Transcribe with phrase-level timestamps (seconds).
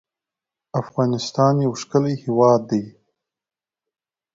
[0.81, 2.83] افغانستان يو ښکلی هېواد دی